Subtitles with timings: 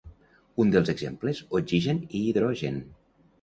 [0.63, 2.81] Uns dels exemples: oxigen i hidrogen.